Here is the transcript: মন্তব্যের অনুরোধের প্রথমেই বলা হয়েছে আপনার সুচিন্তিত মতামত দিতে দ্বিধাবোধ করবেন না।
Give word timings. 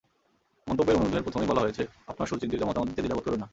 মন্তব্যের 0.67 0.97
অনুরোধের 0.97 1.25
প্রথমেই 1.25 1.49
বলা 1.51 1.61
হয়েছে 1.61 1.83
আপনার 2.07 2.29
সুচিন্তিত 2.29 2.61
মতামত 2.63 2.87
দিতে 2.89 3.01
দ্বিধাবোধ 3.01 3.23
করবেন 3.25 3.41
না। 3.43 3.47